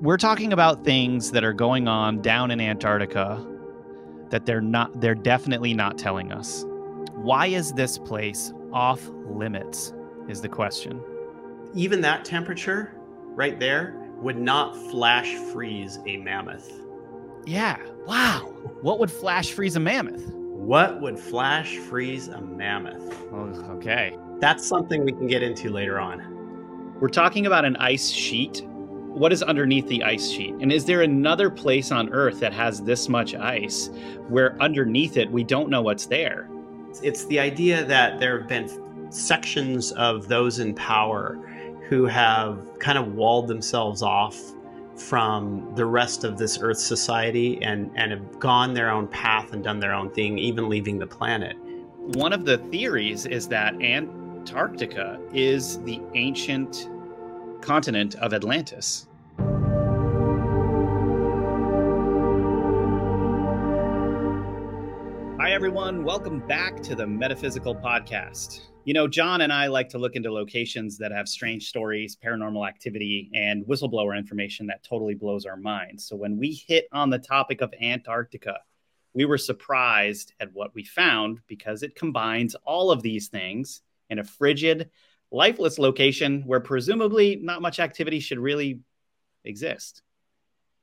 [0.00, 3.44] we're talking about things that are going on down in Antarctica
[4.30, 6.64] that they're not they're definitely not telling us.
[7.14, 9.94] Why is this place off limits
[10.28, 11.00] is the question.
[11.74, 12.92] Even that temperature
[13.34, 16.72] right there would not flash freeze a mammoth.
[17.46, 17.78] Yeah.
[18.06, 18.52] Wow.
[18.80, 20.24] What would flash freeze a mammoth?
[20.34, 23.12] What would flash freeze a mammoth?
[23.32, 24.16] Okay.
[24.40, 26.96] That's something we can get into later on.
[27.00, 28.66] We're talking about an ice sheet.
[29.14, 30.56] What is underneath the ice sheet?
[30.60, 33.88] And is there another place on Earth that has this much ice
[34.26, 36.48] where underneath it we don't know what's there?
[37.00, 41.38] It's the idea that there have been sections of those in power
[41.88, 44.36] who have kind of walled themselves off
[44.96, 49.62] from the rest of this Earth society and, and have gone their own path and
[49.62, 51.56] done their own thing, even leaving the planet.
[52.14, 56.88] One of the theories is that Antarctica is the ancient
[57.64, 59.08] continent of Atlantis.
[65.40, 66.04] Hi, everyone.
[66.04, 68.60] Welcome back to the Metaphysical Podcast.
[68.84, 72.68] You know, John and I like to look into locations that have strange stories, paranormal
[72.68, 76.06] activity, and whistleblower information that totally blows our minds.
[76.06, 78.58] So when we hit on the topic of Antarctica,
[79.14, 83.80] we were surprised at what we found because it combines all of these things
[84.10, 84.90] in a frigid,
[85.34, 88.80] lifeless location where presumably not much activity should really
[89.44, 90.02] exist.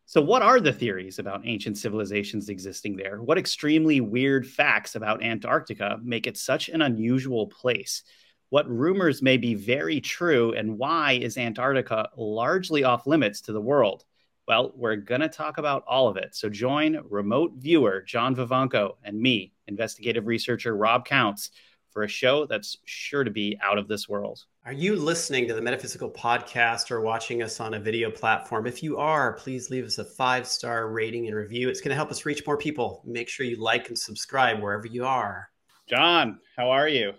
[0.05, 3.21] So, what are the theories about ancient civilizations existing there?
[3.21, 8.03] What extremely weird facts about Antarctica make it such an unusual place?
[8.49, 13.61] What rumors may be very true, and why is Antarctica largely off limits to the
[13.61, 14.03] world?
[14.49, 16.35] Well, we're going to talk about all of it.
[16.35, 21.51] So, join remote viewer John Vivanco and me, investigative researcher Rob Counts,
[21.91, 24.43] for a show that's sure to be out of this world.
[24.65, 28.67] Are you listening to the Metaphysical Podcast or watching us on a video platform?
[28.67, 31.69] If you are, please leave us a five star rating and review.
[31.69, 33.01] It's going to help us reach more people.
[33.05, 35.49] Make sure you like and subscribe wherever you are.
[35.89, 37.13] John, how are you?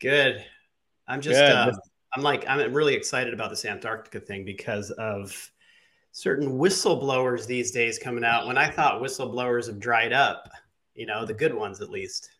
[0.00, 0.44] Good.
[1.08, 1.52] I'm just, Good.
[1.52, 1.72] Uh,
[2.14, 5.50] I'm like, I'm really excited about this Antarctica thing because of
[6.12, 8.46] certain whistleblowers these days coming out.
[8.46, 10.48] When I thought whistleblowers have dried up,
[10.94, 12.30] you know, the good ones at least.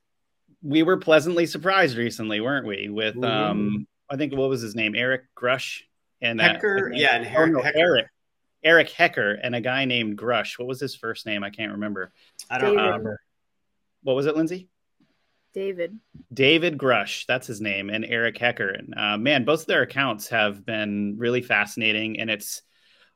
[0.66, 2.88] We were pleasantly surprised recently, weren't we?
[2.88, 5.82] With, um, I think what was his name, Eric Grusch
[6.20, 8.06] and uh, Hecker, uh, yeah, and Her- oh, no, Eric,
[8.64, 10.58] Eric Hecker, and a guy named Grusch.
[10.58, 11.44] What was his first name?
[11.44, 12.12] I can't remember.
[12.50, 12.84] I don't David.
[12.84, 13.20] remember.
[14.02, 14.68] What was it, Lindsay?
[15.54, 15.98] David.
[16.32, 18.68] David Grusch, that's his name, and Eric Hecker.
[18.68, 22.62] And uh, man, both of their accounts have been really fascinating, and it's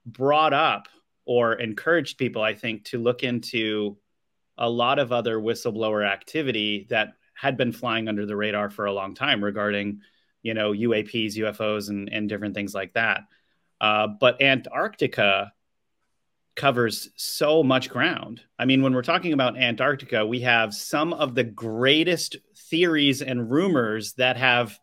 [0.07, 0.89] brought up
[1.27, 3.99] or encouraged people, I think, to look into
[4.57, 8.93] a lot of other whistleblower activity that had been flying under the radar for a
[8.93, 10.01] long time regarding
[10.43, 13.23] you know, UAPs, UFOs, and, and different things like that.
[13.81, 15.53] Uh, but Antarctica
[16.57, 18.43] covers so much ground.
[18.59, 23.51] I mean, when we're talking about Antarctica, we have some of the greatest theories and
[23.51, 24.79] rumors that have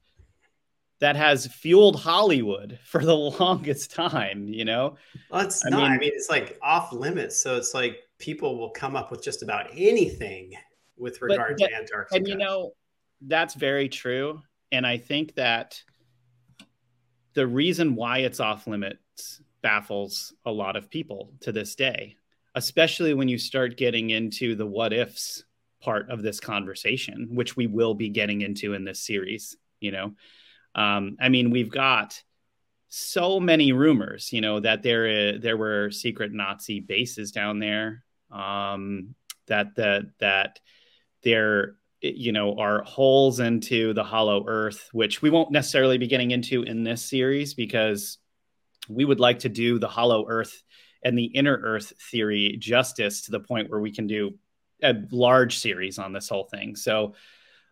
[1.00, 4.97] that has fueled Hollywood for the longest time, you know?
[5.29, 5.81] Well, it's I not.
[5.81, 7.38] Mean, I mean, it's like off limits.
[7.38, 10.53] So it's like people will come up with just about anything
[10.97, 12.15] with regard but, to Antarctica.
[12.15, 12.71] And you know,
[13.21, 14.41] that's very true.
[14.71, 15.81] And I think that
[17.33, 22.15] the reason why it's off limits baffles a lot of people to this day,
[22.55, 25.43] especially when you start getting into the what ifs
[25.81, 29.55] part of this conversation, which we will be getting into in this series.
[29.79, 30.15] You know,
[30.75, 32.21] um, I mean, we've got
[32.89, 39.15] so many rumors, you know, that there there were secret Nazi bases down there, um,
[39.47, 40.59] that that that
[41.23, 46.31] there you know are holes into the hollow earth which we won't necessarily be getting
[46.31, 48.19] into in this series because
[48.88, 50.63] we would like to do the hollow earth
[51.03, 54.38] and the inner earth theory justice to the point where we can do
[54.83, 56.75] a large series on this whole thing.
[56.75, 57.16] So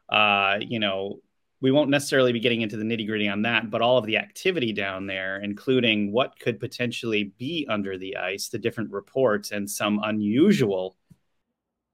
[0.09, 1.19] uh you know
[1.61, 4.17] we won't necessarily be getting into the nitty gritty on that, but all of the
[4.17, 9.67] activity down there, including what could potentially be under the ice, the different reports, and
[9.67, 10.97] some unusual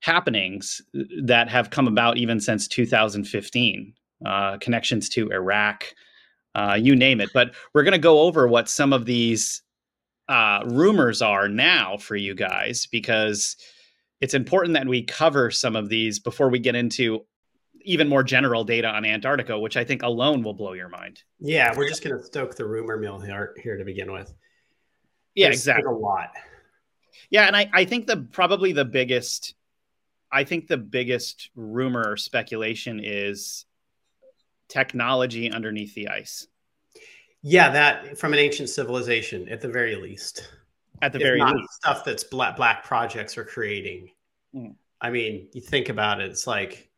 [0.01, 0.81] happenings
[1.23, 3.93] that have come about even since 2015
[4.25, 5.85] uh, connections to iraq
[6.55, 9.63] uh, you name it but we're going to go over what some of these
[10.27, 13.57] uh, rumors are now for you guys because
[14.21, 17.25] it's important that we cover some of these before we get into
[17.83, 21.23] even more general data on Antarctica, which I think alone will blow your mind.
[21.39, 24.33] Yeah, we're just going to stoke the rumor mill here, here to begin with.
[25.35, 25.91] Yeah, There's exactly.
[25.91, 26.29] A lot.
[27.29, 29.55] Yeah, and I, I think the probably the biggest
[30.31, 33.65] I think the biggest rumor or speculation is
[34.69, 36.47] technology underneath the ice.
[37.41, 40.49] Yeah, that from an ancient civilization at the very least.
[41.01, 44.11] At the very least, stuff that's black black projects are creating.
[44.55, 44.75] Mm.
[45.01, 46.91] I mean, you think about it, it's like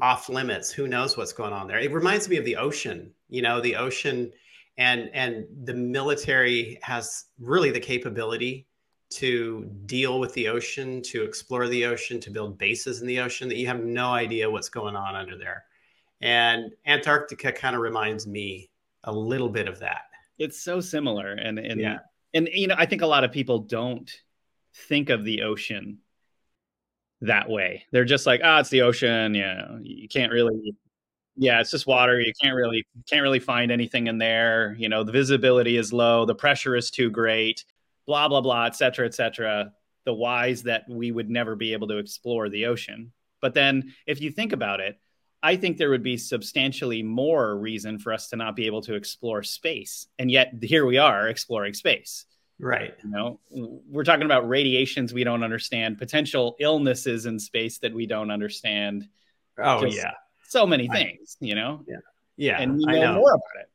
[0.00, 0.70] off limits.
[0.70, 1.80] Who knows what's going on there?
[1.80, 3.12] It reminds me of the ocean.
[3.28, 4.32] You know, the ocean
[4.78, 8.68] and and the military has really the capability
[9.16, 13.48] to deal with the ocean, to explore the ocean, to build bases in the ocean
[13.48, 15.64] that you have no idea what's going on under there.
[16.20, 18.70] And Antarctica kind of reminds me
[19.04, 20.02] a little bit of that.
[20.38, 21.98] It's so similar, and and Yeah.
[22.34, 24.10] and you know, I think a lot of people don't
[24.88, 25.98] think of the ocean
[27.20, 27.84] that way.
[27.92, 29.34] They're just like, ah, it's the ocean.
[29.34, 30.74] Yeah, you can't really.
[31.36, 32.20] Yeah, it's just water.
[32.20, 34.74] You can't really can't really find anything in there.
[34.78, 37.64] You know, the visibility is low, the pressure is too great.
[38.06, 39.72] Blah blah blah, et cetera, et cetera.
[40.04, 43.12] The whys that we would never be able to explore the ocean.
[43.40, 44.98] But then, if you think about it,
[45.42, 48.94] I think there would be substantially more reason for us to not be able to
[48.94, 50.06] explore space.
[50.18, 52.26] And yet here we are exploring space.
[52.60, 52.94] Right.
[53.02, 58.06] You know, we're talking about radiations we don't understand, potential illnesses in space that we
[58.06, 59.08] don't understand.
[59.58, 60.12] Oh yeah.
[60.46, 61.96] So many things, you know, Yeah.
[62.36, 62.60] Yeah.
[62.60, 63.20] and we I know, know.
[63.20, 63.70] more about it.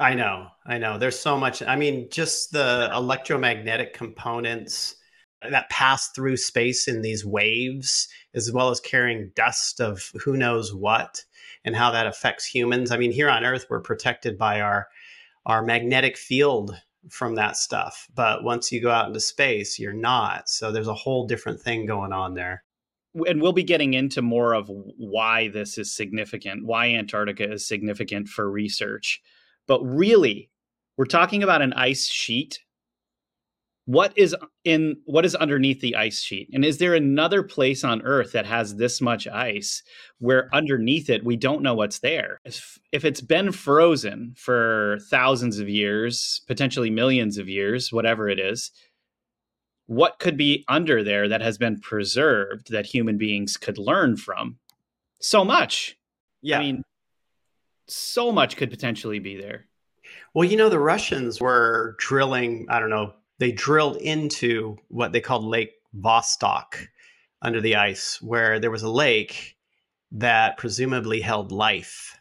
[0.00, 0.96] I know, I know.
[0.96, 1.62] There's so much.
[1.62, 4.96] I mean, just the electromagnetic components
[5.42, 10.74] that pass through space in these waves, as well as carrying dust of who knows
[10.74, 11.22] what,
[11.66, 12.90] and how that affects humans.
[12.90, 14.88] I mean, here on Earth, we're protected by our
[15.46, 20.48] our magnetic field from that stuff, but once you go out into space, you're not.
[20.48, 22.62] So there's a whole different thing going on there.
[23.26, 28.28] And we'll be getting into more of why this is significant, why Antarctica is significant
[28.28, 29.20] for research.
[29.70, 30.50] But really,
[30.96, 32.58] we're talking about an ice sheet.
[33.84, 34.34] What is
[34.64, 36.48] in what is underneath the ice sheet?
[36.52, 39.84] And is there another place on Earth that has this much ice
[40.18, 42.40] where underneath it we don't know what's there?
[42.44, 48.40] If, if it's been frozen for thousands of years, potentially millions of years, whatever it
[48.40, 48.72] is,
[49.86, 54.58] what could be under there that has been preserved that human beings could learn from?
[55.20, 55.96] So much.
[56.42, 56.58] Yeah.
[56.58, 56.82] I mean,
[57.90, 59.66] so much could potentially be there.
[60.34, 65.20] Well, you know, the Russians were drilling, I don't know, they drilled into what they
[65.20, 66.88] called Lake Vostok
[67.42, 69.56] under the ice, where there was a lake
[70.12, 72.16] that presumably held life.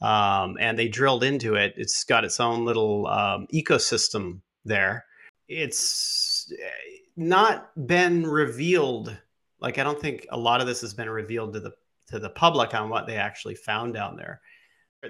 [0.00, 1.74] Um, and they drilled into it.
[1.76, 5.04] It's got its own little um, ecosystem there.
[5.48, 9.16] It's eh, not been revealed.
[9.60, 11.72] Like, I don't think a lot of this has been revealed to the
[12.08, 14.42] to the public on what they actually found down there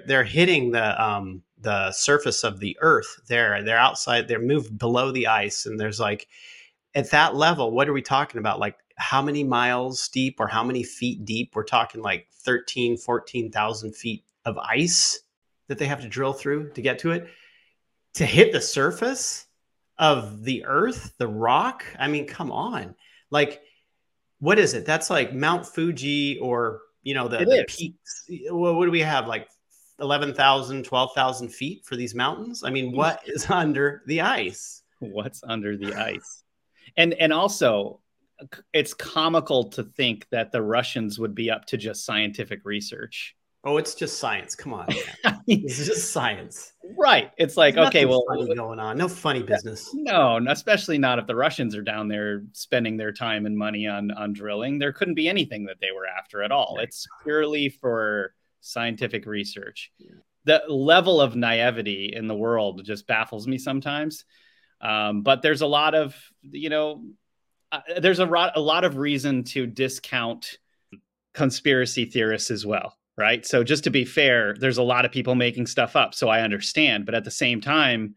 [0.05, 3.21] they're hitting the um the surface of the earth.
[3.27, 6.27] There they're outside they're moved below the ice and there's like
[6.93, 8.59] at that level what are we talking about?
[8.59, 11.55] Like how many miles deep or how many feet deep?
[11.55, 15.21] We're talking like 13 14,000 feet of ice
[15.67, 17.27] that they have to drill through to get to it.
[18.15, 19.47] To hit the surface
[19.97, 21.83] of the earth the rock?
[21.97, 22.95] I mean come on.
[23.31, 23.61] Like
[24.39, 24.85] what is it?
[24.85, 28.25] That's like mount fuji or you know the, the peaks.
[28.51, 29.27] Well, what do we have?
[29.27, 29.47] Like
[29.99, 35.77] 11,000 12,000 feet for these mountains i mean what is under the ice What's under
[35.77, 36.43] the ice?
[36.97, 38.01] And and also
[38.73, 43.35] it's comical to think that the Russians would be up to just scientific research.
[43.63, 44.99] oh it's just science come on man.
[45.25, 47.31] I mean, it's just science right.
[47.37, 51.27] It's like, There's okay, well, funny going on no funny business No, especially not if
[51.27, 54.79] the Russians are down there spending their time and money on on drilling.
[54.79, 56.77] There couldn't be anything that they were after at all.
[56.79, 58.33] It's purely for
[58.65, 59.91] scientific research.
[59.97, 60.11] Yeah.
[60.45, 64.25] The level of naivety in the world just baffles me sometimes.
[64.81, 67.03] Um, but there's a lot of you know,
[67.71, 70.59] uh, there's a, ro- a lot of reason to discount
[71.33, 73.45] conspiracy theorists as well, right?
[73.45, 76.41] So just to be fair, there's a lot of people making stuff up, so I
[76.41, 77.05] understand.
[77.05, 78.15] But at the same time,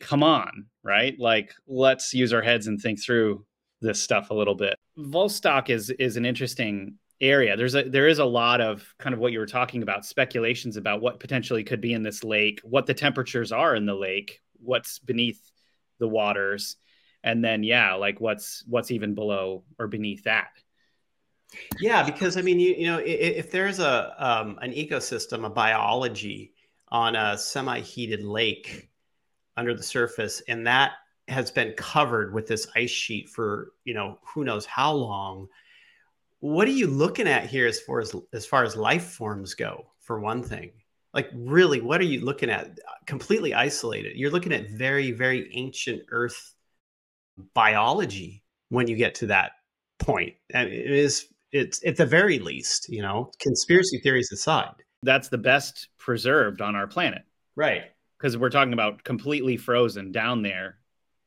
[0.00, 1.18] come on, right?
[1.18, 3.44] Like let's use our heads and think through
[3.80, 4.78] this stuff a little bit.
[4.98, 7.56] Vostok is is an interesting area.
[7.56, 10.76] There's a there is a lot of kind of what you were talking about, speculations
[10.76, 14.40] about what potentially could be in this lake, what the temperatures are in the lake,
[14.58, 15.40] what's beneath
[15.98, 16.76] the waters,
[17.22, 20.48] and then yeah, like what's what's even below or beneath that.
[21.80, 25.44] Yeah, because I mean, you, you know, i- i- if there's a um, an ecosystem,
[25.46, 26.54] a biology
[26.88, 28.90] on a semi-heated lake
[29.56, 30.92] under the surface, and that
[31.28, 35.48] has been covered with this ice sheet for you know who knows how long.
[36.40, 39.86] What are you looking at here as far as as far as life forms go?
[40.00, 40.70] For one thing,
[41.14, 42.78] like really, what are you looking at?
[43.06, 44.16] Completely isolated.
[44.16, 46.54] You're looking at very very ancient Earth
[47.54, 49.52] biology when you get to that
[49.98, 50.34] point.
[50.52, 54.74] and it is it's at the very least, you know, conspiracy theories aside.
[55.02, 57.22] That's the best preserved on our planet
[57.54, 57.84] Right.
[58.18, 60.78] because we're talking about completely frozen down there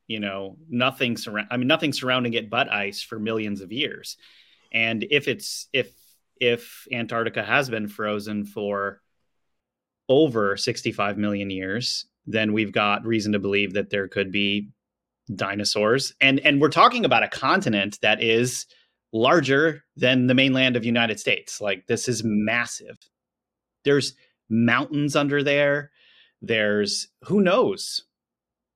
[0.06, 4.16] you know nothing surround i mean nothing surrounding it but ice for millions of years
[4.72, 5.92] and if it's if
[6.40, 9.00] if antarctica has been frozen for
[10.08, 14.68] over 65 million years then we've got reason to believe that there could be
[15.34, 18.66] dinosaurs and and we're talking about a continent that is
[19.12, 22.98] larger than the mainland of united states like this is massive
[23.84, 24.14] there's
[24.48, 25.90] mountains under there
[26.42, 28.02] there's who knows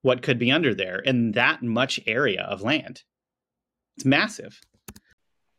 [0.05, 3.01] what could be under there in that much area of land.
[3.97, 4.61] It's massive.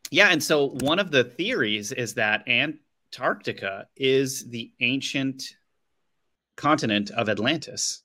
[0.09, 5.43] Yeah, and so one of the theories is that Antarctica is the ancient
[6.55, 8.03] continent of Atlantis.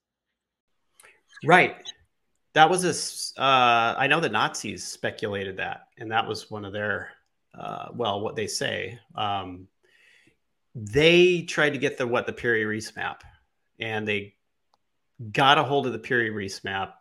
[1.45, 1.77] Right.
[2.55, 3.41] That was a.
[3.41, 7.11] Uh, I know the Nazis speculated that, and that was one of their,
[7.59, 8.99] uh, well, what they say.
[9.15, 9.69] Um,
[10.75, 13.25] they tried to get the what the Piri Reis map,
[13.81, 14.35] and they
[15.31, 16.97] got a hold of the Piri Reis map.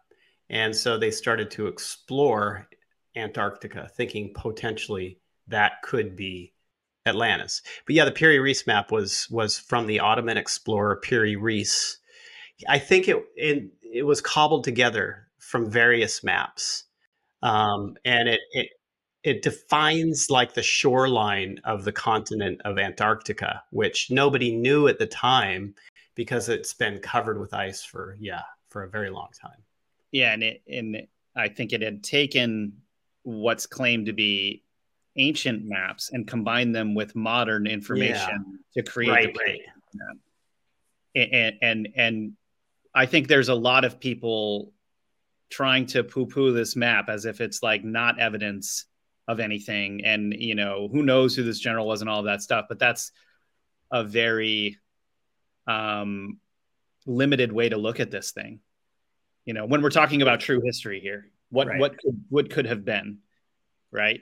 [0.49, 2.67] And so they started to explore
[3.15, 6.53] Antarctica, thinking potentially that could be
[7.05, 7.61] Atlantis.
[7.85, 11.97] But yeah, the Piri Reis map was was from the Ottoman explorer Piri Reis.
[12.69, 16.85] I think it it, it was cobbled together from various maps,
[17.41, 18.69] um, and it, it
[19.23, 25.07] it defines like the shoreline of the continent of Antarctica, which nobody knew at the
[25.07, 25.75] time
[26.15, 29.63] because it's been covered with ice for yeah for a very long time.
[30.11, 32.73] Yeah, and it and I think it had taken
[33.23, 34.63] what's claimed to be
[35.17, 38.81] ancient maps and combine them with modern information yeah.
[38.81, 39.61] to create right, right.
[41.13, 42.33] And, and and
[42.95, 44.71] I think there's a lot of people
[45.49, 48.85] trying to poo-poo this map as if it's like not evidence
[49.27, 52.41] of anything and you know who knows who this general was and all of that
[52.41, 53.11] stuff but that's
[53.91, 54.77] a very
[55.67, 56.39] um,
[57.05, 58.59] limited way to look at this thing.
[59.45, 61.79] You know, when we're talking about true history here, what right.
[61.79, 63.19] what could, what could have been,
[63.91, 64.21] right?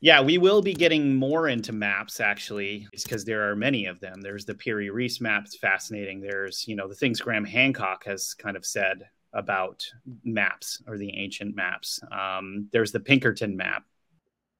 [0.00, 4.20] Yeah, we will be getting more into maps actually, because there are many of them.
[4.20, 6.20] There's the Piri Reis map; it's fascinating.
[6.20, 9.84] There's you know the things Graham Hancock has kind of said about
[10.24, 12.00] maps or the ancient maps.
[12.10, 13.84] Um, there's the Pinkerton map.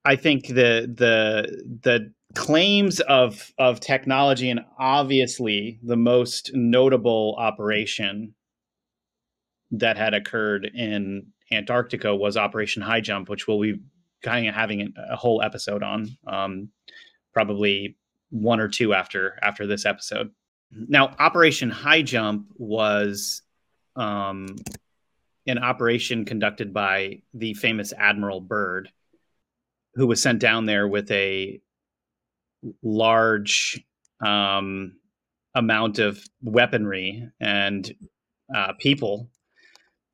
[0.04, 8.34] I think the the the claims of of technology and obviously the most notable operation
[9.70, 13.80] that had occurred in Antarctica was Operation High Jump, which we'll be
[14.22, 16.68] kind of having a whole episode on, um,
[17.32, 17.96] probably
[18.30, 20.30] one or two after after this episode.
[20.70, 23.42] Now, Operation High Jump was
[23.96, 24.56] um,
[25.46, 28.90] an operation conducted by the famous Admiral Byrd,
[29.94, 31.60] who was sent down there with a
[32.82, 33.82] large
[34.24, 34.96] um,
[35.54, 37.94] amount of weaponry and
[38.54, 39.30] uh, people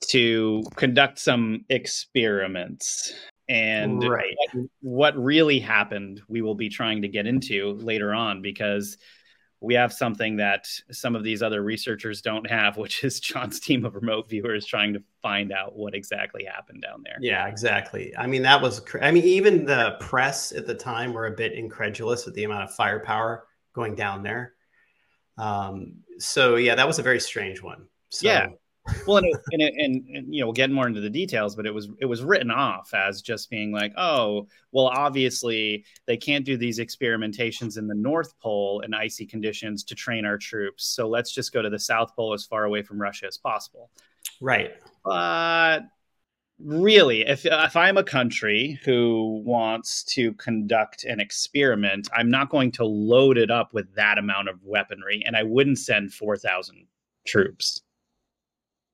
[0.07, 3.13] to conduct some experiments.
[3.49, 4.35] And right.
[4.81, 8.97] what, really happened, we will be trying to get into later on because
[9.61, 13.85] we have something that some of these other researchers don't have, which is John's team
[13.85, 17.19] of remote viewers trying to find out what exactly happened down there.
[17.21, 18.15] Yeah, exactly.
[18.17, 21.53] I mean, that was, I mean, even the press at the time were a bit
[21.53, 24.55] incredulous at the amount of firepower going down there.
[25.37, 27.89] Um, so, yeah, that was a very strange one.
[28.11, 28.47] So, yeah
[29.07, 31.57] well, and, it, and, it, and, and, you know, we'll get more into the details,
[31.57, 36.17] but it was it was written off as just being like, oh, well, obviously they
[36.17, 40.85] can't do these experimentations in the North Pole in icy conditions to train our troops,
[40.85, 43.91] so let's just go to the South Pole as far away from Russia as possible.
[44.41, 44.73] Right.
[45.03, 45.81] But
[46.59, 52.73] really, if if I'm a country who wants to conduct an experiment, I'm not going
[52.73, 56.87] to load it up with that amount of weaponry, and I wouldn't send four thousand
[57.27, 57.81] troops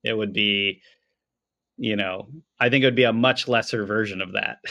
[0.03, 0.81] it would be,
[1.77, 2.27] you know,
[2.59, 4.59] I think it would be a much lesser version of that.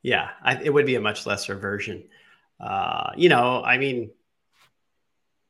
[0.00, 2.04] Yeah, I, it would be a much lesser version.
[2.60, 4.10] Uh, you know, I mean,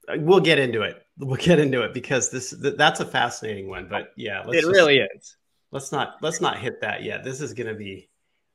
[0.09, 1.03] we'll get into it.
[1.21, 3.89] We'll get into it because this that's a fascinating one.
[3.91, 5.37] But yeah, it just, really is.
[5.73, 7.25] Let's not let's not hit that yet.
[7.25, 8.09] This is going to be.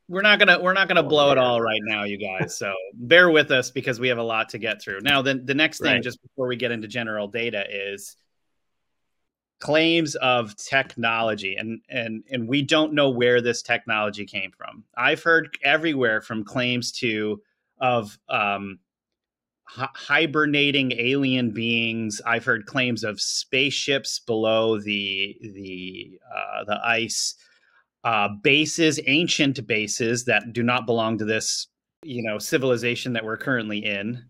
[0.07, 2.57] We're not gonna we're not gonna blow it all right now, you guys.
[2.57, 5.01] So bear with us because we have a lot to get through.
[5.01, 6.01] Now, then the next thing, right.
[6.01, 8.15] just before we get into general data, is
[9.63, 14.83] claims of technology and and and we don't know where this technology came from.
[14.97, 17.41] I've heard everywhere from claims to
[17.79, 18.79] of um,
[19.79, 22.21] h- hibernating alien beings.
[22.25, 27.35] I've heard claims of spaceships below the the uh, the ice.
[28.03, 31.67] Uh, bases ancient bases that do not belong to this
[32.03, 34.25] you know civilization that we're currently in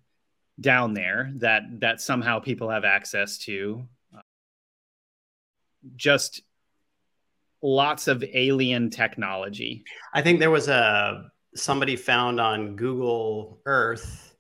[0.62, 3.84] down there that that somehow people have access to
[5.96, 6.42] just
[7.62, 9.84] lots of alien technology.
[10.14, 14.36] I think there was a somebody found on Google Earth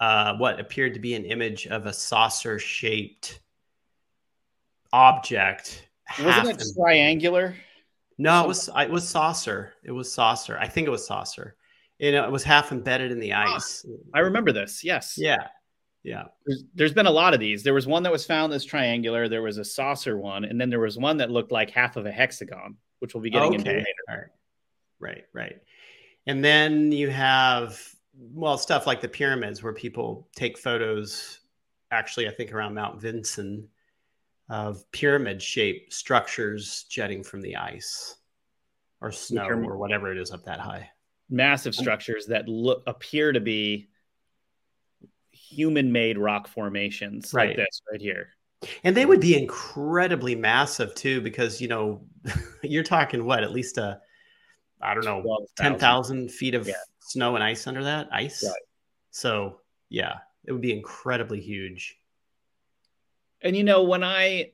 [0.00, 3.40] uh, what appeared to be an image of a saucer shaped
[4.92, 5.88] object.
[6.22, 7.54] Wasn't it triangular?
[8.18, 9.74] No, it was it was saucer.
[9.84, 10.58] It was saucer.
[10.58, 11.56] I think it was saucer.
[11.98, 13.84] You know, it was half embedded in the ah, ice.
[14.14, 14.84] I remember this.
[14.84, 15.16] Yes.
[15.16, 15.48] Yeah.
[16.08, 16.24] Yeah.
[16.46, 17.62] There's, there's been a lot of these.
[17.62, 19.28] There was one that was found that's triangular.
[19.28, 22.06] There was a saucer one, and then there was one that looked like half of
[22.06, 23.56] a hexagon, which we'll be getting okay.
[23.56, 24.32] into later.
[25.00, 25.10] Right.
[25.10, 25.60] right, right.
[26.26, 27.78] And then you have
[28.16, 31.40] well stuff like the pyramids, where people take photos.
[31.90, 33.68] Actually, I think around Mount Vinson
[34.48, 38.16] of pyramid-shaped structures jetting from the ice
[39.02, 40.88] or snow or whatever it is up that high.
[41.28, 43.90] Massive structures that look appear to be
[45.48, 47.48] human made rock formations right.
[47.48, 48.30] like this right here.
[48.82, 52.02] And they would be incredibly massive too, because you know,
[52.62, 54.00] you're talking what, at least a
[54.80, 56.74] I don't know, 12, ten thousand feet of yeah.
[57.00, 58.44] snow and ice under that ice.
[58.44, 58.62] Right.
[59.10, 61.96] So yeah, it would be incredibly huge.
[63.40, 64.52] And you know, when I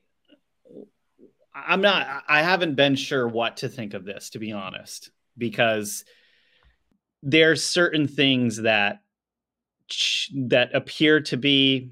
[1.53, 6.05] I'm not I haven't been sure what to think of this, to be honest, because
[7.23, 9.01] there's certain things that
[10.47, 11.91] that appear to be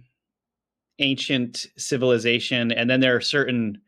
[0.99, 3.81] ancient civilization and then there are certain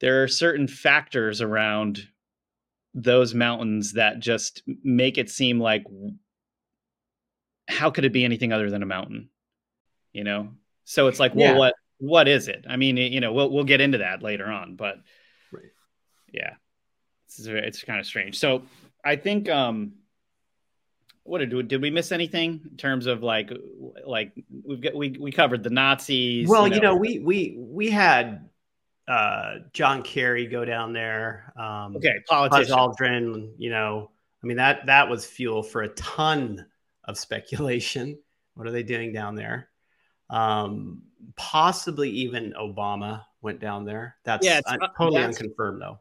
[0.00, 2.06] there are certain factors around
[2.94, 5.84] those mountains that just make it seem like
[7.68, 9.30] how could it be anything other than a mountain?
[10.12, 10.50] You know?
[10.84, 11.58] So it's like well yeah.
[11.58, 12.66] what what is it?
[12.68, 14.96] I mean you know we'll we'll get into that later on but
[15.52, 15.64] right.
[16.32, 16.54] yeah.
[17.26, 18.38] It's, it's kind of strange.
[18.38, 18.62] So
[19.04, 19.92] i think um
[21.24, 23.50] what did we did we miss anything in terms of like
[24.06, 24.32] like
[24.64, 26.46] we've got we we covered the Nazis.
[26.48, 28.48] Well, you know, you know we we we had
[29.08, 31.52] uh John Kerry go down there.
[31.58, 32.76] Um okay, politician.
[32.76, 34.10] Buzz Aldrin, you know,
[34.42, 36.64] I mean that that was fuel for a ton
[37.04, 38.18] of speculation.
[38.54, 39.70] What are they doing down there?
[40.28, 41.02] Um
[41.36, 44.16] possibly even Obama went down there.
[44.24, 46.00] That's yeah, un- totally that's, unconfirmed though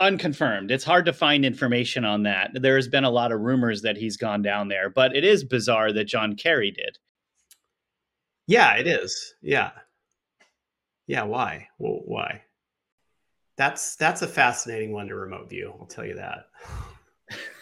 [0.00, 0.70] unconfirmed.
[0.70, 2.50] It's hard to find information on that.
[2.54, 5.92] There's been a lot of rumors that he's gone down there, but it is bizarre
[5.92, 6.98] that John Kerry did.
[8.46, 9.34] Yeah, it is.
[9.42, 9.70] Yeah.
[11.06, 11.68] Yeah, why?
[11.78, 12.42] Well, why?
[13.56, 16.48] That's that's a fascinating one to remote view, I'll tell you that.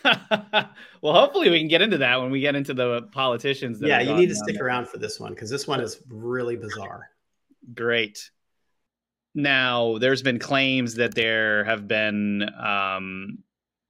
[1.00, 3.78] well, hopefully we can get into that when we get into the politicians.
[3.80, 4.66] yeah, you need to stick there.
[4.66, 7.08] around for this one because this one is really bizarre.
[7.74, 8.30] Great.
[9.34, 13.38] Now, there's been claims that there have been um,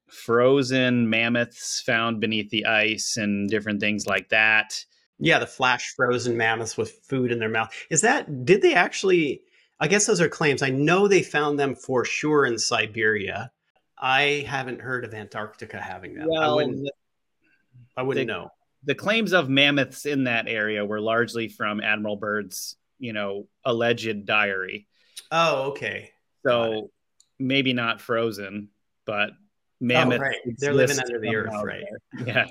[0.08, 4.84] frozen mammoths found beneath the ice and different things like that.
[5.18, 7.70] Yeah, the flash frozen mammoths with food in their mouth.
[7.90, 9.42] Is that, did they actually,
[9.78, 10.62] I guess those are claims.
[10.62, 13.52] I know they found them for sure in Siberia.
[13.98, 16.28] I haven't heard of Antarctica having them.
[16.28, 16.88] Well, I wouldn't,
[17.96, 18.48] I wouldn't the, know.
[18.84, 24.26] The claims of mammoths in that area were largely from Admiral Byrd's, you know, alleged
[24.26, 24.88] diary.
[25.36, 26.12] Oh, okay.
[26.46, 26.90] So
[27.40, 28.68] maybe not frozen,
[29.04, 29.30] but
[29.80, 30.20] mammoth.
[30.20, 30.36] Oh, right.
[30.58, 31.84] They're living under the earth, right?
[32.12, 32.26] There.
[32.26, 32.46] Yeah.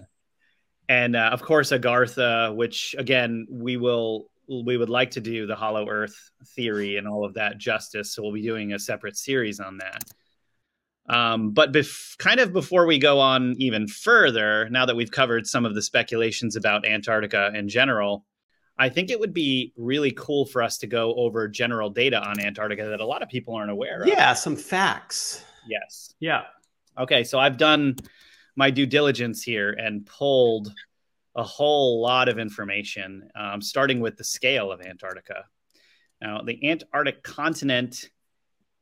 [0.90, 5.56] And uh, of course, Agartha, which again we will we would like to do the
[5.56, 8.14] Hollow Earth theory and all of that justice.
[8.14, 10.04] So we'll be doing a separate series on that.
[11.08, 15.48] Um, but bef- kind of before we go on even further, now that we've covered
[15.48, 18.26] some of the speculations about Antarctica in general,
[18.78, 22.40] I think it would be really cool for us to go over general data on
[22.40, 24.08] Antarctica that a lot of people aren't aware of.
[24.08, 25.44] Yeah, some facts.
[25.68, 26.14] Yes.
[26.20, 26.44] Yeah.
[26.98, 27.96] Okay, so I've done
[28.56, 30.74] my due diligence here and pulled
[31.36, 35.46] a whole lot of information, um, starting with the scale of Antarctica.
[36.22, 38.10] Now, the Antarctic continent,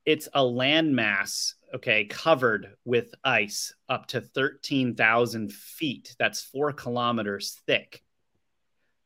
[0.05, 6.15] it's a landmass, okay, covered with ice up to 13,000 feet.
[6.19, 8.03] That's four kilometers thick,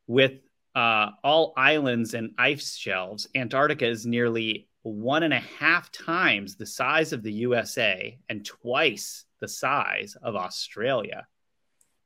[0.07, 0.39] with
[0.75, 6.65] uh, all islands and ice shelves, Antarctica is nearly one and a half times the
[6.65, 11.25] size of the USA and twice the size of Australia.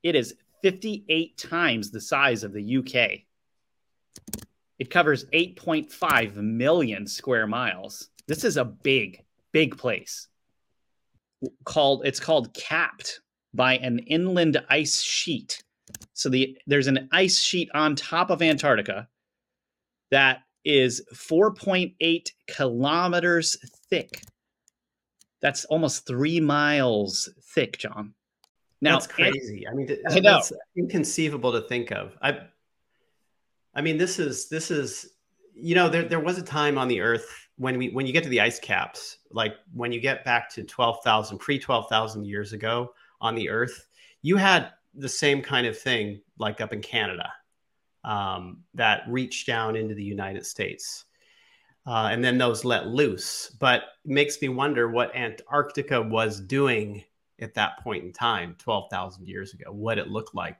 [0.04, 3.22] It is 58 times the size of the UK.
[4.78, 8.10] It covers 8.5 million square miles.
[8.28, 10.28] This is a big, big place.
[11.64, 13.22] Called it's called capped
[13.54, 15.64] by an inland ice sheet
[16.14, 19.08] so the there's an ice sheet on top of Antarctica
[20.12, 23.58] that is 4.8 kilometers
[23.90, 24.22] thick.
[25.42, 28.14] That's almost three miles thick, John.
[28.82, 29.66] Now that's crazy.
[29.68, 30.42] I mean, I know.
[30.76, 32.16] inconceivable to think of.
[32.22, 32.40] I,
[33.74, 35.12] I mean, this is this is
[35.62, 38.24] you know, there there was a time on the Earth when we when you get
[38.24, 42.26] to the ice caps, like when you get back to twelve thousand pre twelve thousand
[42.26, 43.88] years ago on the Earth,
[44.22, 47.32] you had the same kind of thing like up in Canada
[48.04, 51.06] um, that reached down into the United States.
[51.88, 53.50] Uh, and then those let loose.
[53.60, 57.04] But makes me wonder what Antarctica was doing
[57.40, 60.58] at that point in time, 12,000 years ago, what it looked like.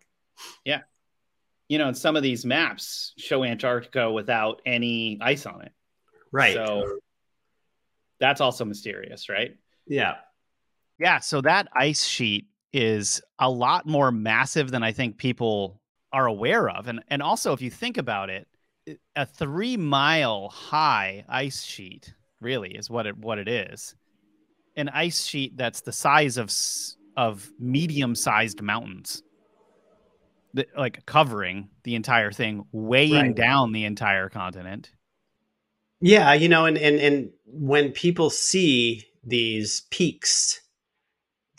[0.64, 0.82] Yeah.
[1.68, 5.74] You know, and some of these maps show Antarctica without any ice on it.
[6.32, 6.56] Right.
[6.56, 7.00] So
[8.20, 9.56] that's also mysterious, right?
[9.86, 10.16] Yeah.
[11.00, 11.20] Yeah.
[11.20, 16.70] So that ice sheet is a lot more massive than I think people are aware
[16.70, 16.88] of.
[16.88, 18.48] And and also if you think about it,
[19.16, 23.96] a three mile high ice sheet really is what it what it is.
[24.76, 26.52] An ice sheet that's the size of
[27.18, 29.24] of medium sized mountains,
[30.78, 33.36] like covering the entire thing, weighing right.
[33.36, 34.92] down the entire continent.
[36.02, 40.62] Yeah, you know, and and and when people see these peaks,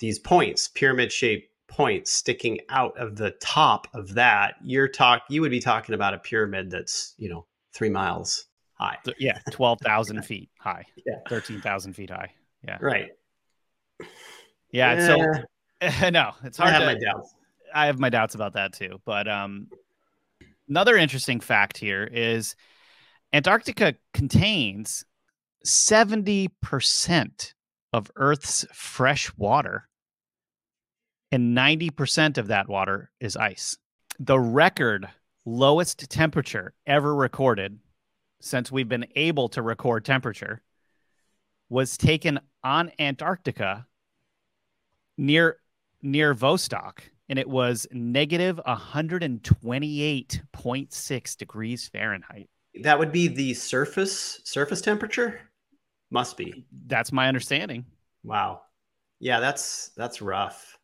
[0.00, 5.40] these points, pyramid shaped points sticking out of the top of that, you're talk you
[5.40, 8.98] would be talking about a pyramid that's, you know, three miles high.
[9.18, 10.84] Yeah, twelve thousand feet high.
[11.06, 11.18] Yeah.
[11.28, 12.32] Thirteen thousand feet high.
[12.66, 12.78] Yeah.
[12.80, 13.10] Right.
[14.72, 14.94] Yeah.
[15.16, 15.42] yeah.
[15.82, 16.68] So no, it's hard.
[16.68, 17.34] I have to, my doubts.
[17.74, 19.00] I have my doubts about that too.
[19.06, 19.68] But um
[20.68, 22.54] another interesting fact here is
[23.32, 25.04] Antarctica contains
[25.64, 27.54] 70%
[27.92, 29.88] of Earth's fresh water
[31.32, 33.78] and 90% of that water is ice.
[34.18, 35.08] The record
[35.46, 37.78] lowest temperature ever recorded
[38.40, 40.60] since we've been able to record temperature
[41.68, 43.86] was taken on Antarctica
[45.16, 45.58] near
[46.02, 52.48] near Vostok and it was negative 128.6 degrees Fahrenheit.
[52.82, 55.42] That would be the surface surface temperature?
[56.10, 56.66] Must be.
[56.86, 57.84] That's my understanding.
[58.24, 58.62] Wow.
[59.20, 60.76] Yeah, that's that's rough.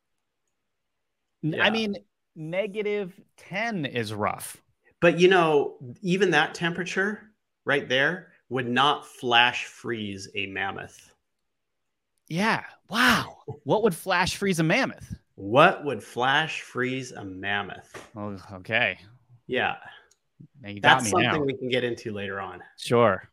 [1.43, 1.63] Yeah.
[1.63, 1.97] I mean,
[2.35, 4.57] negative 10 is rough.
[5.01, 7.31] But you know, even that temperature
[7.65, 11.13] right there would not flash freeze a mammoth.
[12.29, 12.65] Yeah.
[12.89, 13.39] Wow.
[13.65, 15.15] what would flash freeze a mammoth?
[15.35, 17.93] What would flash freeze a mammoth?
[18.17, 18.99] Oh, okay.
[19.47, 19.77] Yeah.
[20.81, 21.41] That's something now.
[21.41, 22.63] we can get into later on.
[22.79, 23.29] Sure.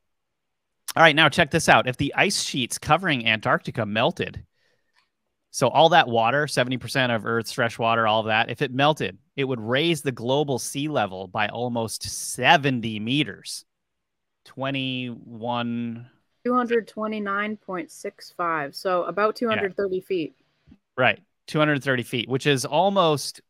[0.96, 1.88] All right, now check this out.
[1.88, 4.46] If the ice sheets covering Antarctica melted,
[5.54, 9.20] so all that water, 70% of Earth's fresh water, all of that, if it melted,
[9.36, 13.64] it would raise the global sea level by almost 70 meters.
[14.46, 16.10] 21
[16.46, 18.74] 229.65.
[18.74, 20.02] So about 230 yeah.
[20.02, 20.36] feet.
[20.98, 21.22] Right.
[21.46, 23.42] 230 feet, which is almost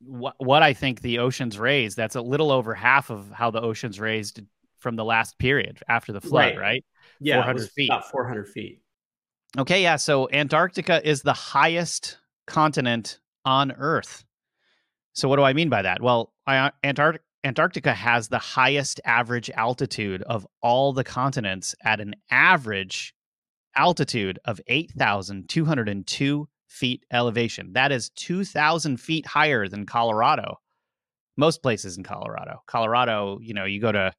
[0.00, 1.98] what, what I think the oceans raised.
[1.98, 4.40] That's a little over half of how the oceans raised
[4.78, 6.58] from the last period after the flood, right?
[6.58, 6.82] right?
[7.20, 7.90] Yeah, 400 feet.
[7.90, 8.80] About 400 feet.
[9.58, 9.96] Okay, yeah.
[9.96, 14.24] So Antarctica is the highest continent on Earth.
[15.14, 16.02] So what do I mean by that?
[16.02, 22.16] Well, uh, Antarctica Antarctica has the highest average altitude of all the continents at an
[22.28, 23.14] average
[23.76, 27.72] altitude of 8,202 feet elevation.
[27.74, 30.58] That is 2,000 feet higher than Colorado.
[31.36, 32.62] Most places in Colorado.
[32.66, 34.12] Colorado, you know, you go to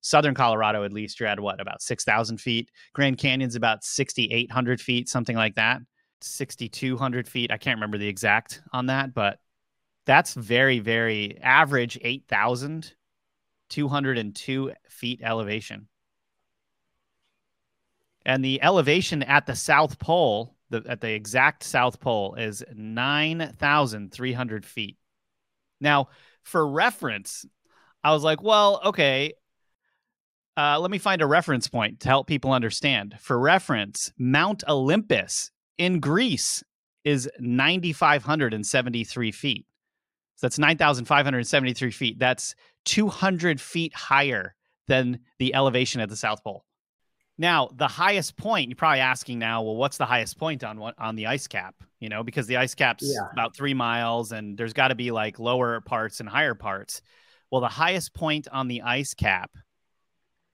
[0.00, 2.70] southern Colorado, at least, you're at what, about 6,000 feet?
[2.92, 5.80] Grand Canyon's about 6,800 feet, something like that.
[6.20, 7.52] 6,200 feet.
[7.52, 9.38] I can't remember the exact on that, but
[10.06, 15.88] that's very, very average 8,202 feet elevation.
[18.24, 24.66] And the elevation at the South Pole, the, at the exact South Pole, is 9,300
[24.66, 24.98] feet.
[25.80, 26.08] Now,
[26.42, 27.46] for reference,
[28.02, 29.34] I was like, well, okay,
[30.58, 33.16] uh, let me find a reference point to help people understand.
[33.20, 36.64] For reference, Mount Olympus in Greece
[37.04, 39.66] is 9,573 feet.
[40.34, 42.18] So that's 9,573 feet.
[42.18, 44.56] That's 200 feet higher
[44.88, 46.64] than the elevation at the South Pole.
[47.38, 50.96] Now, the highest point, you're probably asking now, well, what's the highest point on what
[50.98, 51.76] on the ice cap?
[52.00, 53.30] You know, because the ice cap's yeah.
[53.30, 57.00] about three miles and there's got to be like lower parts and higher parts.
[57.52, 59.52] Well, the highest point on the ice cap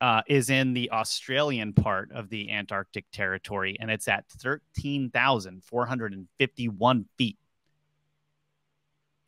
[0.05, 7.39] uh, is in the Australian part of the Antarctic territory, and it's at 13,451 feet.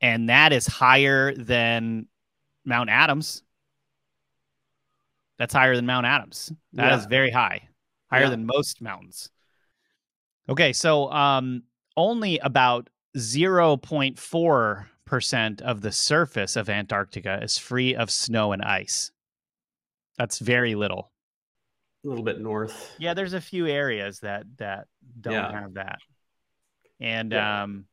[0.02, 2.08] And that is higher than
[2.66, 3.42] Mount Adams.
[5.38, 6.52] That's higher than Mount Adams.
[6.74, 6.98] That yeah.
[6.98, 7.70] is very high,
[8.10, 8.28] higher yeah.
[8.28, 9.30] than most mountains.
[10.46, 11.62] Okay, so um,
[11.96, 19.10] only about 0.4% of the surface of Antarctica is free of snow and ice.
[20.18, 21.10] That's very little.
[22.04, 22.94] A little bit north.
[22.98, 24.86] Yeah, there's a few areas that that
[25.20, 25.60] don't Yeah.
[25.60, 25.98] have that.
[27.00, 27.62] And Yeah.
[27.62, 27.86] um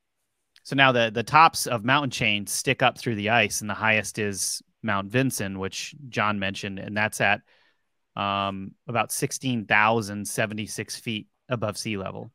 [0.64, 3.74] so now the the tops of mountain chains stick up through the ice and the
[3.74, 7.42] highest is Mount Vinson, which John mentioned, and that's at
[8.16, 12.32] um about 16,076 feet above sea level.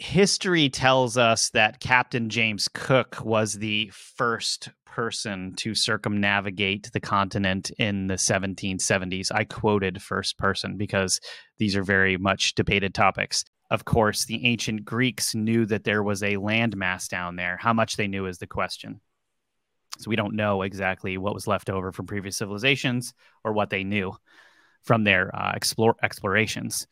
[0.00, 7.70] History tells us that Captain James Cook was the first person to circumnavigate the continent
[7.78, 9.30] in the 1770s.
[9.30, 11.20] I quoted first person because
[11.58, 13.44] these are very much debated topics.
[13.70, 17.58] Of course, the ancient Greeks knew that there was a landmass down there.
[17.58, 19.02] How much they knew is the question.
[19.98, 23.12] So we don't know exactly what was left over from previous civilizations
[23.44, 24.16] or what they knew
[24.82, 26.86] from their uh, explore, explorations.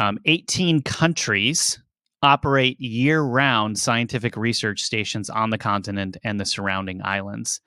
[0.00, 1.78] Um, 18 countries
[2.22, 7.60] operate year round scientific research stations on the continent and the surrounding islands.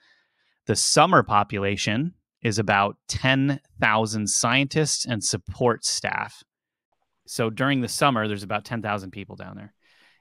[0.67, 6.43] The summer population is about 10,000 scientists and support staff.
[7.25, 9.73] So during the summer, there's about 10,000 people down there.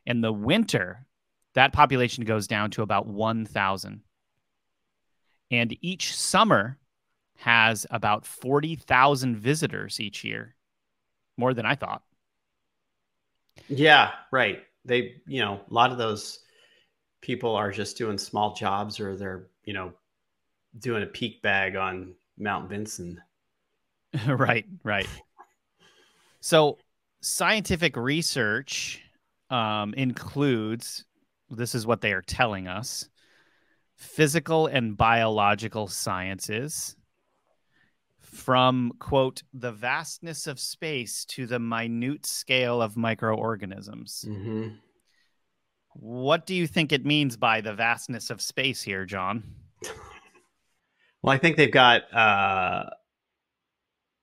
[0.07, 1.07] In the winter,
[1.55, 4.03] that population goes down to about 1,000.
[5.51, 6.79] And each summer
[7.37, 10.55] has about 40,000 visitors each year,
[11.37, 12.03] more than I thought.
[13.69, 14.61] Yeah, right.
[14.85, 16.41] They, you know, a lot of those
[17.21, 19.93] people are just doing small jobs or they're, you know,
[20.79, 23.21] doing a peak bag on Mount Vinson.
[24.27, 25.09] right, right.
[26.41, 26.79] So,
[27.21, 29.01] scientific research
[29.51, 31.05] um, includes
[31.51, 33.09] this is what they are telling us
[33.95, 36.97] physical and biological sciences,
[38.33, 44.25] from quote, the vastness of space to the minute scale of microorganisms.
[44.27, 44.69] Mm-hmm.
[45.95, 49.43] What do you think it means by the vastness of space here, John?
[51.23, 52.85] Well, I think they've got uh,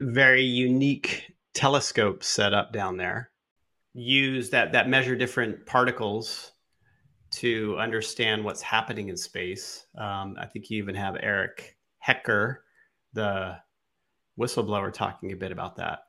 [0.02, 3.30] very unique telescopes set up down there.
[3.94, 6.52] Use that that measure different particles
[7.32, 9.86] to understand what's happening in space.
[9.98, 12.64] Um, I think you even have Eric Hecker,
[13.14, 13.58] the
[14.40, 16.00] whistleblower, talking a bit about that.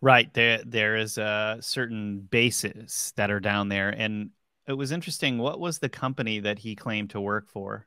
[0.00, 0.32] Right.
[0.32, 3.90] There there is uh, certain bases that are down there.
[3.90, 4.30] And
[4.66, 5.38] it was interesting.
[5.38, 7.86] What was the company that he claimed to work for?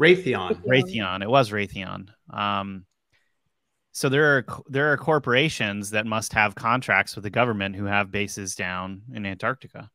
[0.00, 0.64] Raytheon.
[0.64, 1.22] Raytheon.
[1.22, 2.08] It was Raytheon.
[2.30, 2.84] Um,
[3.92, 8.10] so there are there are corporations that must have contracts with the government who have
[8.10, 9.90] bases down in Antarctica.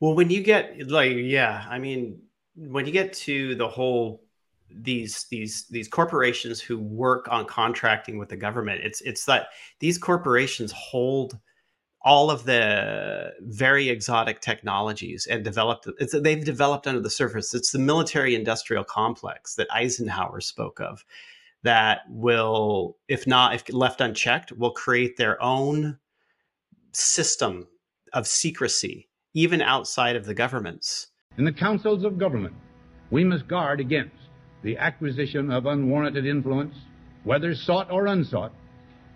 [0.00, 2.22] Well, when you get like, yeah, I mean,
[2.54, 4.23] when you get to the whole
[4.70, 9.48] these these these corporations who work on contracting with the government, it's it's that
[9.80, 11.38] these corporations hold
[12.02, 17.54] all of the very exotic technologies and developed it's they've developed under the surface.
[17.54, 21.04] It's the military industrial complex that Eisenhower spoke of
[21.62, 25.98] that will, if not if left unchecked, will create their own
[26.92, 27.66] system
[28.12, 31.08] of secrecy even outside of the governments.
[31.38, 32.54] In the councils of government,
[33.10, 34.23] we must guard against
[34.64, 36.74] the acquisition of unwarranted influence,
[37.22, 38.52] whether sought or unsought,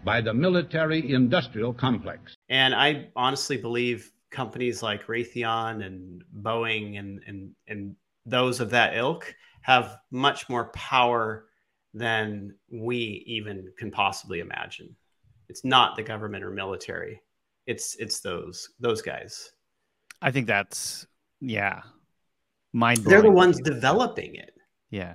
[0.04, 2.34] by the military industrial complex.
[2.48, 8.94] And I honestly believe companies like Raytheon and Boeing and, and, and those of that
[8.94, 11.46] ilk have much more power
[11.94, 14.94] than we even can possibly imagine.
[15.48, 17.22] It's not the government or military.
[17.66, 19.50] It's it's those those guys.
[20.20, 21.06] I think that's
[21.40, 21.80] yeah,
[22.72, 22.98] mind.
[22.98, 24.52] They're the ones developing it.
[24.90, 25.14] Yeah.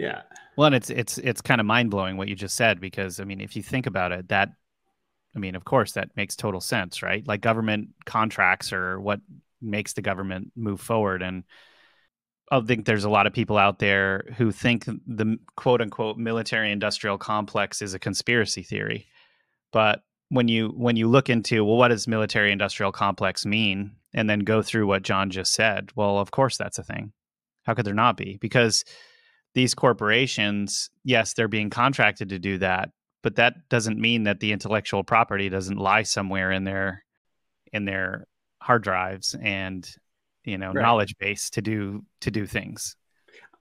[0.00, 0.22] Yeah.
[0.56, 3.24] Well, and it's it's it's kind of mind blowing what you just said because I
[3.24, 4.50] mean, if you think about it, that
[5.36, 7.26] I mean, of course, that makes total sense, right?
[7.26, 9.20] Like government contracts are what
[9.60, 11.44] makes the government move forward, and
[12.50, 16.72] I think there's a lot of people out there who think the quote unquote military
[16.72, 19.06] industrial complex is a conspiracy theory,
[19.72, 24.30] but when you when you look into well, what does military industrial complex mean, and
[24.30, 27.12] then go through what John just said, well, of course that's a thing.
[27.64, 28.38] How could there not be?
[28.40, 28.84] Because
[29.54, 32.90] these corporations, yes, they're being contracted to do that,
[33.22, 37.04] but that doesn't mean that the intellectual property doesn't lie somewhere in their
[37.72, 38.26] in their
[38.62, 39.88] hard drives and
[40.44, 40.82] you know Right.
[40.82, 42.96] knowledge base to do to do things.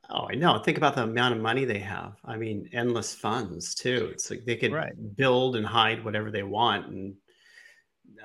[0.10, 0.58] Oh, I know.
[0.60, 2.16] Think about the amount of money they have.
[2.26, 4.10] I mean, endless funds too.
[4.12, 4.94] It's like they could Right.
[5.16, 6.88] build and hide whatever they want.
[6.88, 7.16] And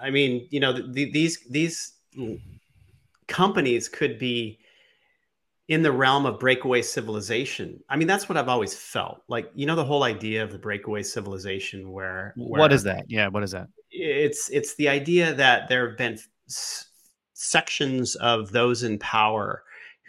[0.01, 2.41] I mean, you know, the, these these mm,
[3.29, 4.61] companies could be
[5.69, 7.81] in the realm of breakaway civilization.
[7.89, 9.23] I mean, that's what I've always felt.
[9.29, 13.07] Like, you know, the whole idea of the breakaway civilization, where, what where is that?
[13.09, 13.69] Yeah, what is that?
[13.95, 16.87] it's it's the idea that there have been s-
[17.33, 19.63] sections of those in power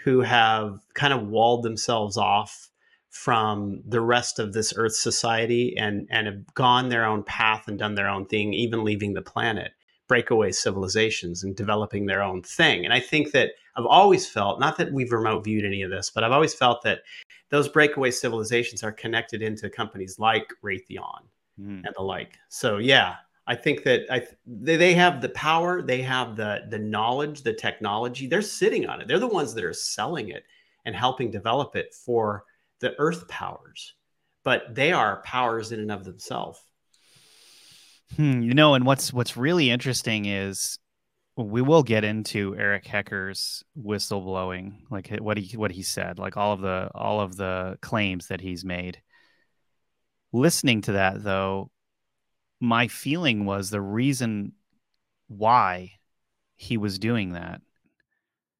[0.03, 2.69] who have kind of walled themselves off
[3.09, 7.79] from the rest of this Earth society and and have gone their own path and
[7.79, 9.71] done their own thing, even leaving the planet.
[10.07, 12.85] Breakaway civilizations and developing their own thing.
[12.85, 16.09] And I think that I've always felt, not that we've remote viewed any of this,
[16.09, 17.01] but I've always felt that
[17.49, 21.23] those breakaway civilizations are connected into companies like Raytheon
[21.59, 21.83] mm.
[21.83, 22.37] and the like.
[22.49, 23.15] So yeah,
[23.47, 27.53] I think that I they, they have the power, they have the the knowledge, the
[27.53, 28.27] technology.
[28.27, 29.07] They're sitting on it.
[29.07, 30.43] They're the ones that are selling it
[30.85, 32.45] and helping develop it for
[32.79, 33.93] the earth powers.
[34.43, 36.61] But they are powers in and of themselves.
[38.15, 40.79] Hmm, you know, and what's what's really interesting is
[41.37, 46.53] we will get into Eric Hecker's whistleblowing, like what he what he said, like all
[46.53, 49.01] of the all of the claims that he's made.
[50.31, 51.71] Listening to that though,
[52.59, 54.53] my feeling was the reason
[55.27, 55.91] why
[56.55, 57.61] he was doing that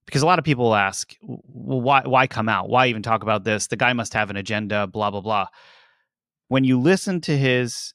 [0.06, 2.70] because a lot of people ask well why why come out?
[2.70, 3.68] Why even talk about this?
[3.68, 5.48] The guy must have an agenda blah blah blah.
[6.48, 7.94] When you listen to his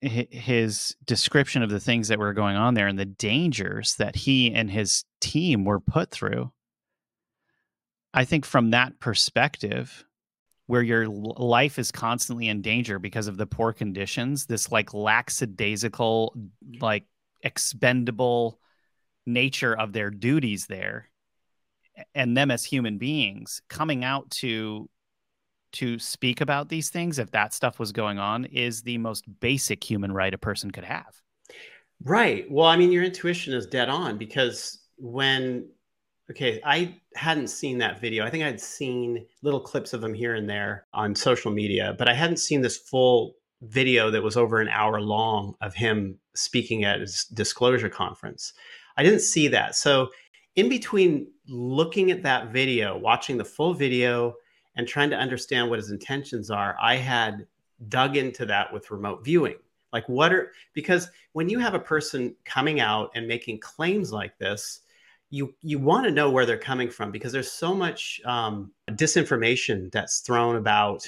[0.00, 4.52] his description of the things that were going on there and the dangers that he
[4.52, 6.52] and his team were put through.
[8.12, 10.04] I think from that perspective
[10.66, 16.34] where your life is constantly in danger because of the poor conditions this like lackadaisical
[16.80, 17.04] like
[17.42, 18.58] expendable
[19.26, 21.10] nature of their duties there
[22.14, 24.88] and them as human beings coming out to
[25.74, 29.82] to speak about these things if that stuff was going on is the most basic
[29.82, 31.22] human right a person could have
[32.02, 35.66] right well i mean your intuition is dead on because when
[36.30, 38.24] Okay, I hadn't seen that video.
[38.24, 42.08] I think I'd seen little clips of him here and there on social media, but
[42.08, 46.84] I hadn't seen this full video that was over an hour long of him speaking
[46.84, 48.54] at his disclosure conference.
[48.96, 49.74] I didn't see that.
[49.74, 50.08] So,
[50.56, 54.34] in between looking at that video, watching the full video,
[54.76, 57.46] and trying to understand what his intentions are, I had
[57.88, 59.56] dug into that with remote viewing.
[59.92, 64.36] Like, what are, because when you have a person coming out and making claims like
[64.38, 64.80] this,
[65.30, 69.90] you you want to know where they're coming from because there's so much um, disinformation
[69.90, 71.06] that's thrown about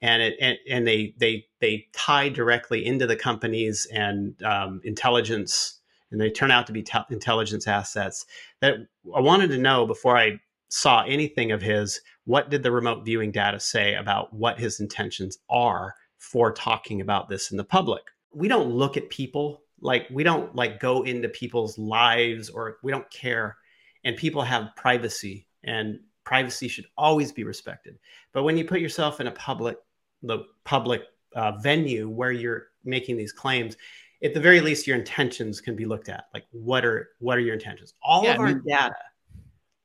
[0.00, 5.80] and it and, and they they they tie directly into the companies and um, intelligence
[6.10, 8.26] and they turn out to be te- intelligence assets
[8.60, 8.76] that
[9.14, 10.38] i wanted to know before i
[10.68, 15.38] saw anything of his what did the remote viewing data say about what his intentions
[15.48, 18.02] are for talking about this in the public?
[18.32, 22.92] We don't look at people like we don't like go into people's lives or we
[22.92, 23.56] don't care.
[24.04, 27.98] And people have privacy and privacy should always be respected.
[28.32, 29.78] But when you put yourself in a public
[30.22, 31.02] the public
[31.34, 33.76] uh, venue where you're making these claims
[34.22, 36.24] at the very least your intentions can be looked at.
[36.34, 37.94] Like what are what are your intentions?
[38.02, 38.96] All yeah, of our data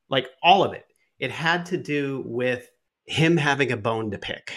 [0.08, 0.86] like all of it.
[1.18, 2.68] It had to do with
[3.06, 4.52] him having a bone to pick.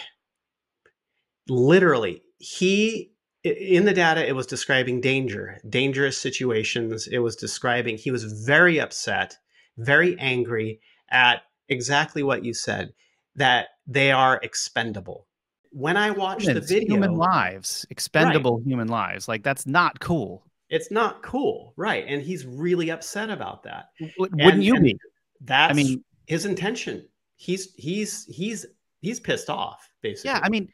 [1.47, 3.11] Literally he
[3.43, 7.07] in the data it was describing danger dangerous situations.
[7.07, 9.37] It was describing he was very upset
[9.77, 10.79] very angry
[11.09, 12.93] at exactly what you said
[13.35, 15.27] that they are expendable.
[15.71, 18.67] When i watched the video human lives expendable right.
[18.67, 20.43] human lives like that's not cool.
[20.69, 23.89] It's not cool right and he's really upset about that.
[24.17, 24.99] Wouldn't and, you and be
[25.41, 27.07] that's i mean his intention.
[27.37, 28.65] He's he's he's
[28.99, 30.31] he's pissed off basically.
[30.31, 30.69] Yeah i mean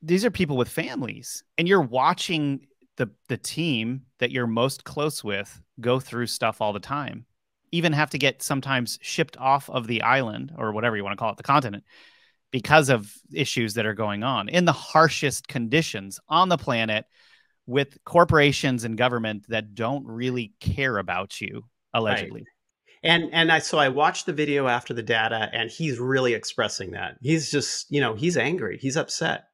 [0.00, 5.24] these are people with families and you're watching the the team that you're most close
[5.24, 7.26] with go through stuff all the time
[7.72, 11.18] even have to get sometimes shipped off of the island or whatever you want to
[11.18, 11.84] call it the continent
[12.52, 17.06] because of issues that are going on in the harshest conditions on the planet
[17.66, 22.42] with corporations and government that don't really care about you allegedly.
[22.42, 22.46] Right.
[23.02, 26.92] And and i so i watched the video after the data and he's really expressing
[26.92, 29.44] that he's just you know he's angry he's upset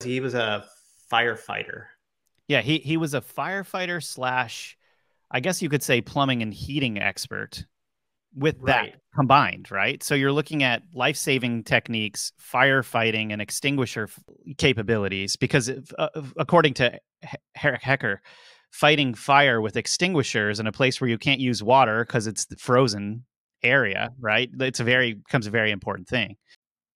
[0.00, 0.64] he was a
[1.10, 1.86] firefighter.
[2.48, 4.76] Yeah, he he was a firefighter slash,
[5.30, 7.64] I guess you could say plumbing and heating expert.
[8.38, 8.92] With right.
[8.92, 10.02] that combined, right?
[10.02, 14.10] So you're looking at life saving techniques, firefighting, and extinguisher
[14.58, 15.36] capabilities.
[15.36, 17.00] Because if, uh, according to
[17.62, 18.20] Eric Hecker,
[18.80, 23.24] fighting fire with extinguishers in a place where you can't use water because it's frozen
[23.62, 24.50] area, right?
[24.60, 26.36] It's a very becomes a very important thing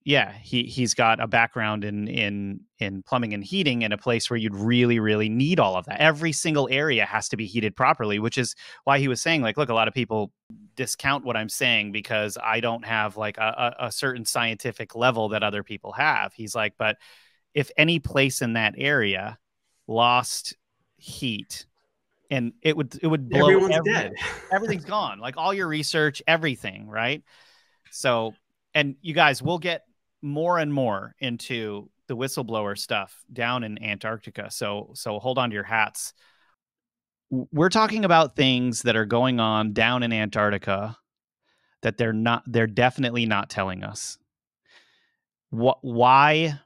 [0.03, 4.29] yeah, he he's got a background in in in plumbing and heating in a place
[4.29, 5.99] where you'd really really need all of that.
[5.99, 9.57] Every single area has to be heated properly, which is why he was saying like,
[9.57, 10.31] look, a lot of people
[10.75, 15.43] discount what I'm saying because I don't have like a, a certain scientific level that
[15.43, 16.33] other people have.
[16.33, 16.97] He's like, but
[17.53, 19.37] if any place in that area
[19.87, 20.55] lost
[20.97, 21.67] heat
[22.31, 24.13] and it would it would blow everyone's every, dead
[24.51, 27.23] everything's gone like all your research everything right
[27.91, 28.33] so
[28.73, 29.83] and you guys we'll get
[30.21, 34.51] more and more into the whistleblower stuff down in Antarctica.
[34.51, 36.13] So so hold on to your hats.
[37.29, 40.97] We're talking about things that are going on down in Antarctica
[41.81, 44.17] that they're not they're definitely not telling us.
[45.49, 46.59] What why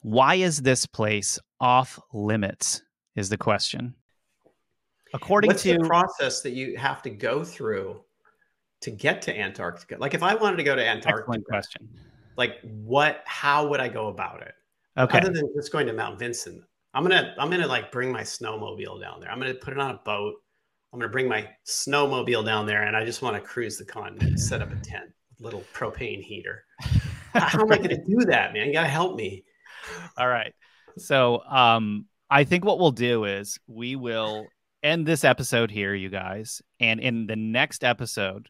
[0.00, 2.82] why is this place off limits
[3.16, 3.94] is the question.
[5.14, 8.02] According What's to the process that you have to go through
[8.80, 9.96] to get to Antarctica?
[9.98, 11.88] Like if I wanted to go to Antarctica, excellent question.
[12.36, 14.54] Like what how would I go about it?
[14.98, 15.18] Okay.
[15.18, 16.64] Other than just going to Mount Vinson.
[16.94, 19.30] I'm gonna I'm gonna like bring my snowmobile down there.
[19.30, 20.34] I'm gonna put it on a boat.
[20.92, 24.40] I'm gonna bring my snowmobile down there and I just want to cruise the continent,
[24.40, 26.64] set up a tent, little propane heater.
[27.34, 28.66] How am I gonna do that, man?
[28.66, 29.44] You gotta help me.
[30.16, 30.52] All right.
[30.98, 34.48] So um I think what we'll do is we will
[34.84, 36.62] end this episode here, you guys.
[36.78, 38.48] And in the next episode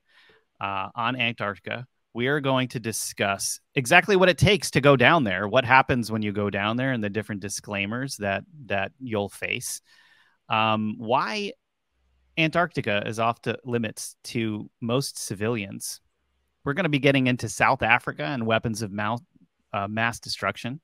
[0.61, 5.25] uh, on Antarctica, we are going to discuss exactly what it takes to go down
[5.25, 9.29] there, what happens when you go down there, and the different disclaimers that that you'll
[9.29, 9.81] face.
[10.49, 11.53] Um, why
[12.37, 16.01] Antarctica is off to limits to most civilians.
[16.65, 19.23] We're going to be getting into South Africa and weapons of mouth,
[19.73, 20.81] uh, mass destruction.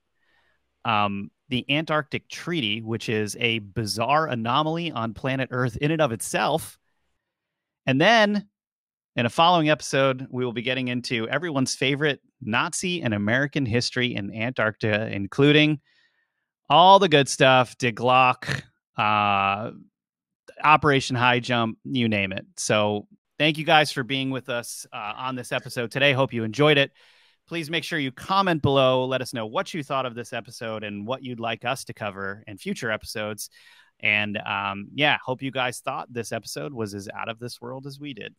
[0.84, 6.12] Um, the Antarctic Treaty, which is a bizarre anomaly on planet Earth in and of
[6.12, 6.78] itself.
[7.86, 8.46] And then
[9.16, 14.14] in a following episode, we will be getting into everyone's favorite Nazi and American history
[14.14, 15.80] in Antarctica, including
[16.68, 18.62] all the good stuff, Die Glocke,
[18.96, 19.72] uh,
[20.62, 22.46] Operation High Jump, you name it.
[22.56, 23.08] So
[23.40, 26.12] thank you guys for being with us uh, on this episode today.
[26.12, 26.92] Hope you enjoyed it.
[27.50, 29.04] Please make sure you comment below.
[29.04, 31.92] Let us know what you thought of this episode and what you'd like us to
[31.92, 33.50] cover in future episodes.
[33.98, 37.88] And um, yeah, hope you guys thought this episode was as out of this world
[37.88, 38.36] as we did.